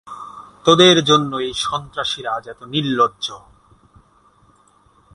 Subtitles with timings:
[0.65, 3.25] তোদের জন্যই এই সন্ত্রাসীরা আজ এতো নির্লজ্জ।